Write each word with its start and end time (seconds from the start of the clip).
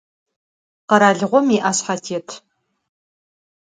Kheralığom 0.89 1.47
yi'eşshetêt. 1.53 2.29